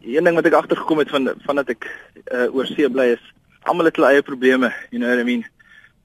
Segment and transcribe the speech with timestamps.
[0.00, 1.86] een ding wat ek agtergekom het van vandat ek
[2.32, 3.24] uh, oor see bly is
[3.68, 5.44] almal het hulle eie probleme, you know what I mean?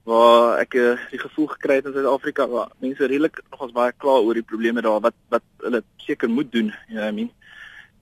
[0.06, 4.18] Waar ek uh, die gevoel gekry het in Suid-Afrika waar mense redelik nogals baie kla
[4.20, 7.30] oor die probleme daar wat wat hulle seker moet doen, you know what I mean?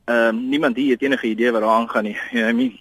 [0.04, 2.58] Ehm um, niemand hier het enige idee wat daar aangaan nie, you know what I
[2.58, 2.78] mean?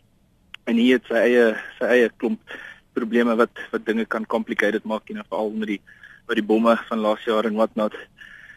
[0.63, 1.45] En hier het sy eie
[1.77, 2.57] sy eie klomp
[2.93, 5.81] probleme wat wat dinge kan complicated maak en veral onder die
[6.27, 7.95] by die bomme van laas jaar en wat not.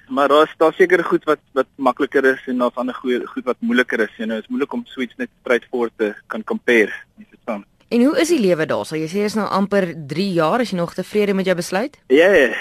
[0.08, 3.56] Maar daar's daar seker goed wat wat makliker is en daar's ander goeie goed wat
[3.58, 4.14] moeiliker is.
[4.16, 6.92] Know, dit is moeilik om suits net straightforward te kan compare.
[7.16, 7.64] Dit van.
[7.88, 8.86] En hoe is die lewe daar?
[8.86, 11.98] Sal jy sê is nou amper 3 jaar as jy nog tevrede met jou besluit?
[12.06, 12.16] Ja.
[12.16, 12.54] Yeah,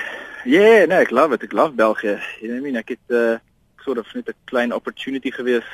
[0.45, 1.43] ja, yeah, nee, ek love it.
[1.43, 2.19] Ek love België.
[2.41, 2.81] You know what I mean?
[2.81, 3.37] Ek het uh
[3.85, 5.65] sort of net 'n klein opportunity gewees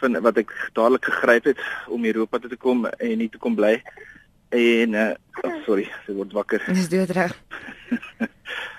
[0.00, 3.54] vind wat ek dadelik gegryp het om Europa toe te kom en hier te kom
[3.54, 3.82] bly.
[4.48, 6.64] En uh oh, sorry, sy word wakker.
[6.72, 7.36] Dis doodreg.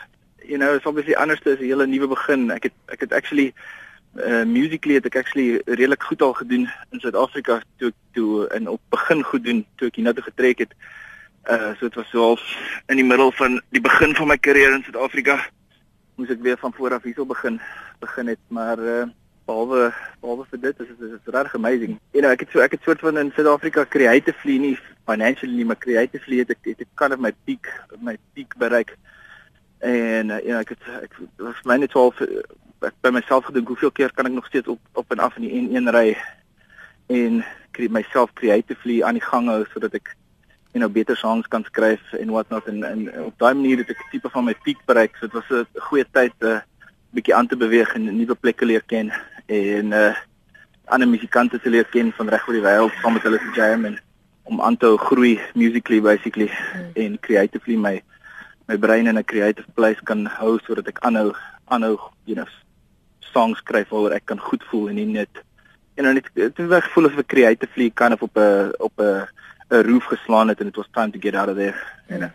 [0.49, 2.52] you know, it's obviously anders as 'n hele nuwe begin.
[2.52, 3.53] Ek het ek het actually
[4.17, 8.81] uh musically het ek actually redelik goed al gedoen in Suid-Afrika toe toe in op
[8.89, 10.73] begin goed doen toe ek hier nou toe getrek het.
[11.45, 12.44] Uh so dit was so half
[12.88, 15.38] in die middel van die begin van my karier in Suid-Afrika.
[16.16, 17.61] Moes ek weer van voor af hierso begin
[18.00, 19.06] begin het, maar uh
[19.45, 22.00] behalwe behalwe vir dit is dit is regtig amazing.
[22.11, 25.66] You know, ek het so ek het soort van in Suid-Afrika creatively nie financially nie,
[25.66, 27.69] maar creatively het ek het ek kan op my peak
[28.02, 28.97] my peak bereik.
[29.80, 32.13] En uh, ja, ek het ek was my net al
[32.83, 35.47] ek by myself gedink hoeveel keer kan ek nog steeds op op en af in
[35.47, 36.17] die N1 ry
[37.08, 37.44] en
[37.89, 40.16] myself creatively aan die gang hou sodat ek
[40.73, 43.89] you know beter songs kan skryf en wat not en, en op daai manier het
[43.95, 45.16] ek tipe van my piek bereik.
[45.17, 46.59] So dit was 'n goeie tyd 'n uh,
[47.16, 49.11] bietjie aan te beweeg en nuwe plekke leer ken
[49.47, 50.16] en uh
[50.89, 53.85] ander musikante te leer ken van reg oor die wêreld saam met hulle te jam
[53.85, 54.00] en
[54.50, 56.91] om aan te groei musically basically mm.
[56.94, 58.02] en creatively my
[58.70, 61.34] my brein in 'n creative place kan hou sodat ek aanhou
[61.73, 62.50] aanhou you know
[63.34, 65.42] songs skryf waaroor ek kan goed voel en nie net
[65.98, 69.25] en nou net dit het gevoel of 'n creatively kind of op 'n op 'n
[69.72, 71.78] 'n roof geslaan het en it was time to get out of there
[72.09, 72.31] you know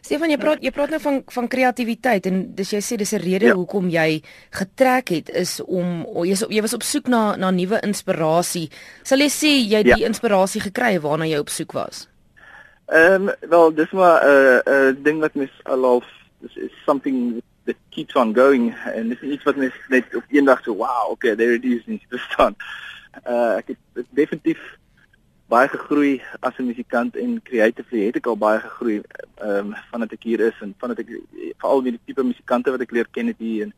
[0.00, 3.22] Stefan jy praat jy praat nou van van kreatiwiteit en dis jy sê dis 'n
[3.22, 3.54] rede ja.
[3.54, 8.70] hoekom jy getrek het is om jy jy was op soek na na nuwe inspirasie.
[9.02, 9.96] Sal jy sê jy het ja.
[9.96, 12.11] die inspirasie gekry waarna jy op soek was?
[12.86, 16.06] Ehm um, wel dis maar 'n uh, 'n uh, ding wat mens alhalf
[16.40, 20.62] is, is something that keeps on going en dis iets wat mens net op eendag
[20.62, 22.56] so wow okay there it is nie verstaan.
[23.26, 24.60] Uh ek het definitief
[25.52, 29.00] baie gegroei as 'n musikant en creatively het ek al baie gegroei
[29.36, 31.10] ehm um, vandat ek hier is en vandat ek
[31.58, 33.72] veral met die tipe musikante wat ek leer ken het hier en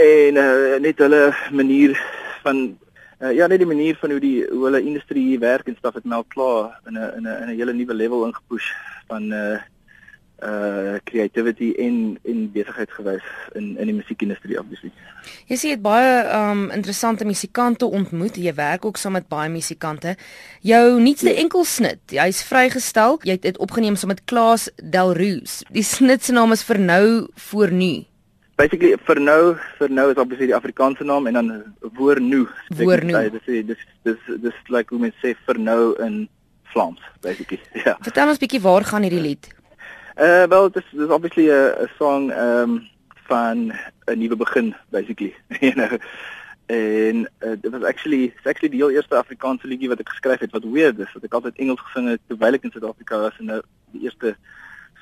[0.00, 1.98] en uh, net hulle manier
[2.42, 2.78] van
[3.20, 5.94] uh, ja net die manier van hoe die hoe hulle industrie hier werk en staf
[5.94, 8.72] het my al klaar in 'n in 'n in 'n hele nuwe level ingepush
[9.08, 9.60] van uh
[10.42, 14.90] uh creativity en en besigheid gewys in in die musiekindustrie obviously.
[15.46, 18.36] Jy sien dit baie um interessante musikante ontmoet.
[18.36, 20.16] Jy werk ook saam met baie musikante.
[20.60, 21.36] Jou nuutste ja.
[21.36, 23.20] enkelsnit, hy's vrygestel.
[23.22, 25.62] Jy het dit opgeneem saam met Klaas Delroos.
[25.68, 28.09] Die snit se naam is vir nou voor nu.
[28.60, 31.48] Basically vir nou vir nou is obviously die Afrikaanse naam en dan.
[31.96, 32.46] Voor nu.
[32.68, 36.26] Dis dis dis dis like hoe mense sê vir nou in
[36.72, 37.60] Vlaams basically.
[37.72, 37.80] Ja.
[37.84, 38.02] Yeah.
[38.04, 39.48] Vertel ons bietjie waar gaan hierdie lied?
[40.20, 42.76] Uh wel dis dis obviously 'n song ehm um,
[43.30, 43.72] van
[44.06, 45.32] 'n nuwe begin basically.
[45.64, 45.96] you know.
[46.66, 50.44] En uh, dit was actually it's actually die heel eerste Afrikaanse liedjie wat ek geskryf
[50.44, 53.40] het wat weird is wat ek altyd Engels gesing het terwyl ek in Suid-Afrika was
[53.40, 53.62] en nou
[53.96, 54.36] die eerste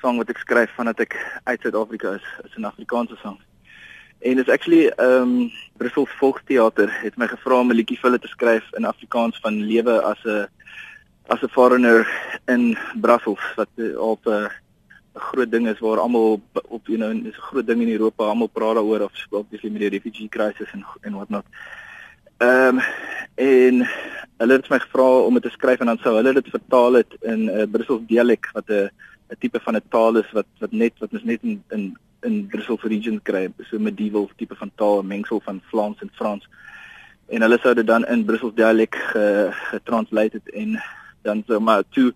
[0.01, 3.37] song wat ek skryf vandat ek uit Suid-Afrika is is 'n Afrikaanse song.
[4.19, 8.09] En dit is actually ehm um, Brussel Volksteater het my gevra om 'n liedjie vir
[8.09, 10.47] hulle te skryf in Afrikaans van lewe as 'n
[11.27, 12.07] as 'n foreigner
[12.45, 14.49] in Brussels wat uh, op 'n uh,
[15.13, 18.47] groot ding is waar almal op you know is 'n groot ding in Europa almal
[18.47, 21.45] praat daaroor of obviously met die refugee crisis en en wat not.
[22.37, 22.81] Ehm um,
[23.35, 23.87] en
[24.37, 27.15] hulle het my gevra om dit te skryf en dan sou hulle dit vertaal het
[27.21, 28.89] in 'n uh, Brussels dialek wat 'n
[29.29, 32.47] 'n tipe van 'n taal is wat wat net wat ons net in in in
[32.47, 36.47] Brussels region kry, so medieval tipe van taal, 'n mengsel van Vlaams en Frans.
[37.27, 38.95] En hulle sou dit dan in Brussels dialek
[39.71, 40.81] getranslate het en
[41.21, 42.13] dan so maar toe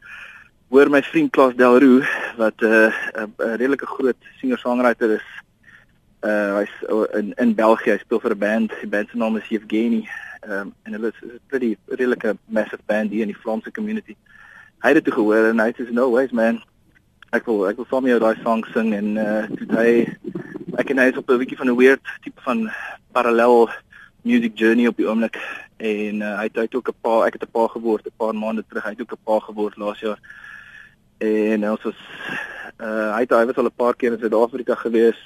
[0.73, 2.01] hoor my vriend Klaas Delroo
[2.37, 2.91] wat 'n uh,
[3.37, 5.27] 'n redelike groot singer-songwriter is.
[6.21, 6.75] Uh hy's
[7.19, 10.09] in in België, hy speel vir 'n band, die band se naam is Evgeny.
[10.41, 14.15] Ehm um, en hulle is 'n pretty redelike massive band hier in die Vlaamse community.
[14.79, 16.63] Hy het dit gehoor en hy sê no ways man.
[17.33, 19.93] Ek wil ek wil vir jou daai song sing en uh toe hy
[20.77, 22.69] ek en hy is op 'n bietjie van 'n weird tipe van
[23.09, 23.69] parallel
[24.21, 25.39] music journey op die oomblik
[25.81, 28.63] en uh, hy het ook 'n paar ek het 'n paar geword 'n paar maande
[28.69, 30.19] terug hy het ook 'n paar geword laas jaar.
[31.17, 31.99] En ons was
[32.77, 35.19] uh hy het hy was al 'n paar keer in Suid-Afrika gewees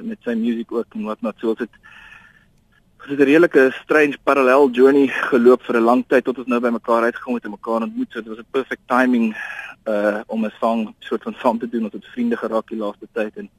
[0.00, 1.72] met sy musiek ook en wat net so het
[3.04, 6.60] Ons het 'n redelike strange parallel journey geloop vir 'n lang tyd tot ons nou
[6.60, 8.12] by mekaar uitgekom het en mekaar ontmoet.
[8.12, 9.36] So dit was 'n perfect timing
[9.84, 11.84] uh om 'n song soort van saam te doen.
[11.84, 13.50] Ons het vriende geraak die laaste tyd en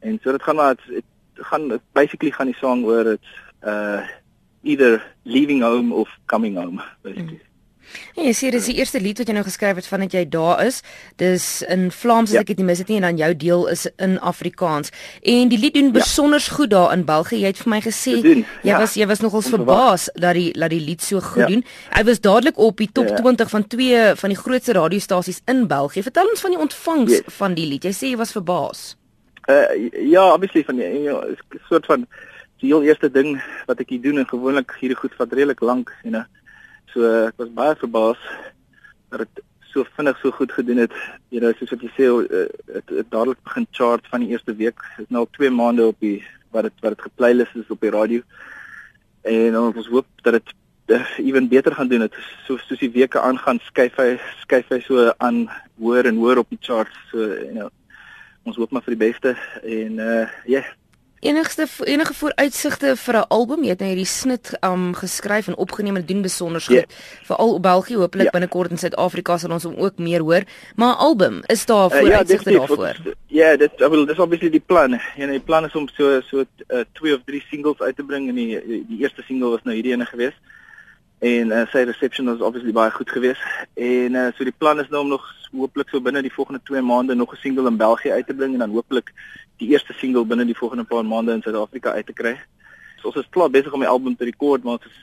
[0.00, 3.24] en so dit gaan maar dit gaan basically gaan die song oor dit
[3.64, 4.02] uh
[4.62, 7.40] either leaving home of coming home basically.
[7.44, 7.51] Mm.
[8.16, 10.62] Ja, jy sê dis die eerste lied wat jy nou geskryf het vandat jy daar
[10.64, 10.80] is.
[11.20, 12.42] Dis in Vlaams as ja.
[12.44, 14.92] ek dit nie mis het nie en dan jou deel is in Afrikaans.
[15.34, 15.96] En die lied doen ja.
[15.98, 17.42] besonder goed daar in België.
[17.42, 18.78] Jy het vir my gesê jy ja.
[18.80, 21.50] was jy was nogals verbaas dat die dat die lied so goed ja.
[21.52, 21.64] doen.
[21.92, 23.20] Hy was dadelik op die top ja.
[23.20, 26.02] 20 van twee van die grootste radiostasies in België.
[26.08, 27.38] Vertel ons van die ontvangs yes.
[27.38, 27.88] van die lied.
[27.88, 28.92] Jy sê jy was verbaas.
[29.50, 29.66] Uh
[30.06, 31.18] ja, obviously van die ja,
[31.68, 32.06] soort van
[32.62, 33.34] die heel eerste ding
[33.66, 36.22] wat ek hier doen en gewoonlik hierdie goed vat redelik lank, you know.
[36.92, 38.20] So ek was baie verbaas
[39.12, 40.94] dat dit so vinnig so goed gedoen het.
[41.32, 44.54] Jy know, soos wat jy sê, eh, dit het dadelik begin chart van die eerste
[44.56, 44.80] week.
[44.96, 46.20] Dit is nou al 2 maande op die
[46.52, 48.20] wat dit wat dit geplaylist is op die radio.
[49.22, 50.54] En ons hoop dat dit
[51.16, 52.04] ewen beter gaan doen.
[52.04, 52.16] Dit
[52.46, 55.46] so soos die weke aangaan, skuif hy skuif hy so aan
[55.80, 56.98] hoër en hoër op die charts.
[57.10, 57.70] So you know,
[58.44, 60.70] ons hoop maar vir die beste en uh ja, yeah,
[61.22, 63.62] Enigste enige vooruitsigte vir 'n album?
[63.62, 66.74] Jy het nou hierdie snit um geskryf en opgeneem en doen besonder goed.
[66.74, 66.88] Yeah.
[66.88, 67.24] Ja.
[67.24, 68.24] Veral op België, hopelik yeah.
[68.24, 68.30] Ja.
[68.30, 70.42] binnekort in Suid-Afrika sal ons hom ook meer hoor.
[70.76, 72.96] Maar album, is daar vooruitsigte uh, ja, daarvoor?
[73.26, 75.00] Ja, dit I will this obviously die plan.
[75.14, 78.28] Know, die plan is om so so uh, twee of drie singles uit te bring
[78.28, 80.40] en die die eerste single was nou hierdie ene geweest
[81.22, 83.42] en uh, sy reception was obviously baie goed geweest
[83.74, 86.82] en uh, so die plan is nou om nog hooplik so binne die volgende 2
[86.82, 89.12] maande nog 'n single in België uit te bring en dan hooplik
[89.62, 92.34] die eerste single binne die volgende paar maande in Suid-Afrika uit te kry.
[93.00, 95.00] So ons is klaar besig om die album te rekord maar dit is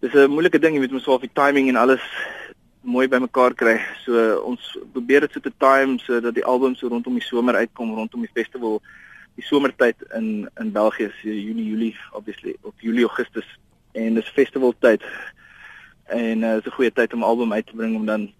[0.00, 2.04] dis 'n moeilike ding jy moet mos al die timing en alles
[2.82, 3.76] mooi bymekaar kry.
[4.04, 7.94] So ons probeer dit so te time sodat die album so rondom die somer uitkom
[7.94, 8.80] rondom die festival
[9.36, 13.46] die somertyd in in België se Junie Julie obviously op Julie Augustus
[13.92, 15.02] en dis festivaltyd.
[16.06, 18.32] En uh, dit is 'n goeie tyd om 'n album uit te bring om dan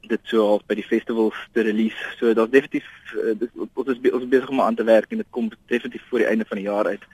[0.00, 1.98] dit so half by die festivals te release.
[2.18, 2.86] So daar's definitief
[3.16, 6.04] uh, dis ons is ons is besig om aan te werk en dit kom definitief
[6.08, 7.04] voor die einde van die jaar uit.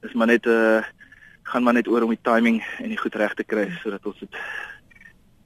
[0.00, 0.84] Dis maar net 'n uh, eh,
[1.42, 4.18] gaan maar net oor om die timing en die goed reg te kry sodat ons
[4.18, 4.36] dit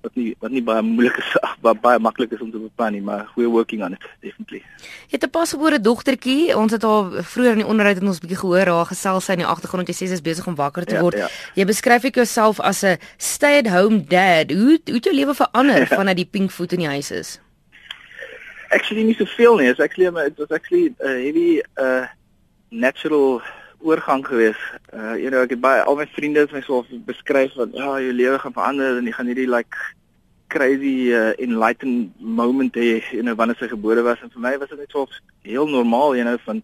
[0.04, 1.30] wat nie wat nie baie moeilik is
[1.64, 4.60] baie, baie maklik is om te beplan nie maar we're working on it definitely.
[5.08, 6.56] Jy het 'n pasgebore dogtertjie.
[6.56, 9.44] Ons het al vroeër in die onderhoud het ons bietjie gehoor haar gesels sy in
[9.44, 9.88] die agtergrond.
[9.88, 11.14] Jy sê sy is besig om wakker te ja, word.
[11.14, 11.52] Ja, ja.
[11.54, 14.50] Jy beskryf ek jouself as 'n stay-at-home dad.
[14.50, 17.40] Hoe hoe het jou lewe verander vanaf die pink voet in die huis is?
[18.70, 19.68] Actually nie soveel nie.
[19.68, 22.06] It's actually it was actually a heavy uh
[22.70, 23.42] natural
[23.84, 24.60] oorgang gewees.
[24.92, 27.98] Uh you know, ek het baie al my vriende het my so beskryf dat ja,
[28.00, 29.84] jou lewe gaan verander en jy gaan hierdie like
[30.54, 34.70] crazy uh, enlightened moment hê, you know, wanneer sy gebore was en vir my was
[34.70, 35.06] dit net so
[35.42, 36.62] heel normaal, you know, van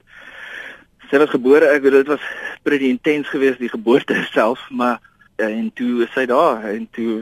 [1.10, 2.26] sy was gebore, ek weet dit was
[2.62, 5.00] pretty intense geweest die geboorte self, maar
[5.40, 7.20] uh, en toe sy daar en toe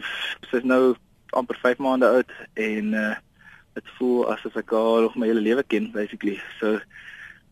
[0.51, 0.95] sy's nou
[1.37, 3.17] amper 5 maande oud en uh
[3.79, 6.35] dit voel asof ek haar nog my hele lewe ken basically.
[6.59, 6.81] So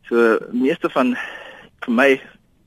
[0.09, 1.13] so meeste van
[1.85, 2.09] vir my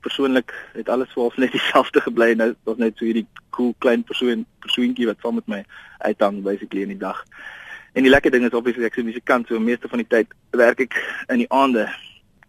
[0.00, 3.26] persoonlik het alles swaalf net dieselfde gebly nou was net so hierdie
[3.56, 5.64] cool klein persoon persoontjie wat saam met my
[5.98, 7.24] uithang basically in die dag.
[7.92, 10.28] En die lekker ding is obviously ek is 'n musikant so meeste van die tyd
[10.50, 10.94] werk ek
[11.28, 11.88] in die aande.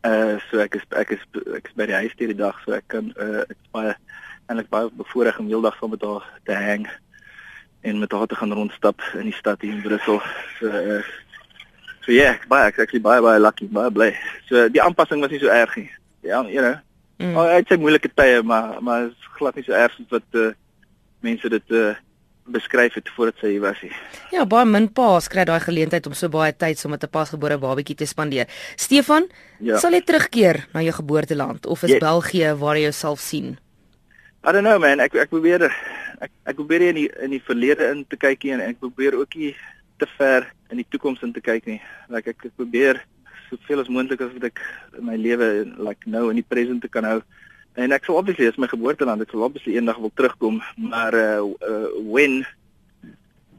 [0.03, 1.24] Uh so ek is ek is
[1.57, 3.95] ek is by die huis hierdie dag so ek kan uh ek baie
[4.48, 6.88] eintlik baie bevoorreg om heeldag saam met haar te hang
[7.81, 10.22] en met haar te gaan rondstap in die stad hier in Brussel.
[10.60, 11.01] So uh
[12.05, 14.13] so ja, yeah, baie ek is baie baie lucky, baie bly.
[14.50, 15.89] So die aanpassing was nie so erg nie.
[16.22, 16.77] Ja, you know.
[17.22, 17.36] Mm.
[17.38, 20.40] Oh, hy het sy moeilike tye, maar maar is glad nie so erg soos wat
[20.40, 20.51] uh,
[21.22, 21.94] mense dit uh,
[22.51, 23.92] beskryf het voordat sy hier was nie.
[24.34, 27.58] Ja, baie min paas kry daai geleentheid om so baie tyd saam met 'n pasgebore
[27.62, 28.48] babatjie te spandeer.
[28.75, 29.78] Stefan, ja.
[29.78, 32.00] sal jy terugkeer na jou geboorteland of is yes.
[32.00, 33.58] België waar jy jouself sien?
[34.44, 35.70] I don't know man, ek ek probeer
[36.20, 39.36] ek ek probeer in die in die verlede in te kyk en ek probeer ook
[39.36, 39.56] nie
[39.98, 41.82] te ver in die toekoms in te kyk nie.
[42.10, 43.04] Like ek, ek probeer
[43.51, 44.62] soveel as moontlik as wat ek
[44.98, 47.20] in my lewe like nou in die presente kan hou.
[47.79, 50.60] En ek sal obviously as my geboorteland, ek sal obviously eendag wil terugkom,
[50.91, 52.41] maar uh, uh when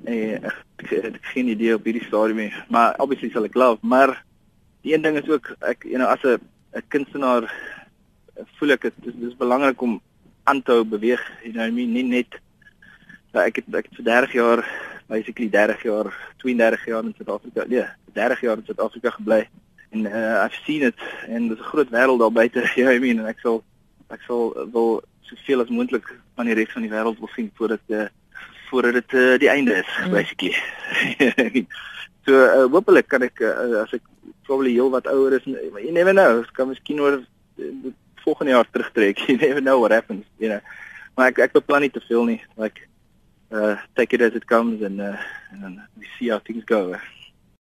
[0.04, 4.16] eh ek het geen idee op hierdie stadium nie, maar obviously sal ek love, maar
[4.82, 6.40] die een ding is ook ek you know as 'n
[6.76, 7.49] 'n kunstenaar
[8.58, 10.00] voel ek dit is, is belangrik om
[10.44, 12.40] aan te hou beweeg, you know I mean nie net
[13.32, 14.64] ja, ek het ek het vir 30 jaar
[15.08, 17.64] basically 30 jaar, 32 jaar in Suid-Afrika.
[17.68, 19.49] Nee, 30 jaar in Suid-Afrika gebly
[19.92, 23.18] en uh, I've seen it en dis 'n groot wêreld daar buite ja I mean
[23.18, 23.62] en ek sal
[24.11, 27.84] ek sal wil soveel as moontlik van die res van die wêreld wil sien voordat
[27.88, 28.08] uh,
[28.70, 30.11] voordat dit uh, die einde is mm.
[30.11, 30.56] basically
[32.26, 34.04] so uh, hopelik kan ek uh, as ek
[34.49, 37.22] probably heel wat ouer is you never know kan miskien oor
[38.22, 39.18] volgende jaar terugtrek.
[39.28, 40.61] You never know what happens, you know.
[41.14, 42.40] Maar ek ek beplan nie te veel nie.
[42.56, 42.88] Like
[43.52, 45.18] uh take it as it comes and uh
[45.52, 46.96] and we see how things go.